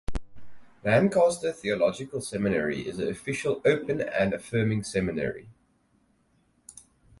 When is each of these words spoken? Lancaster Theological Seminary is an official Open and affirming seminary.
Lancaster 0.83 1.51
Theological 1.51 2.21
Seminary 2.21 2.87
is 2.87 2.97
an 2.97 3.07
official 3.07 3.61
Open 3.65 4.01
and 4.01 4.33
affirming 4.33 4.81
seminary. 4.83 5.47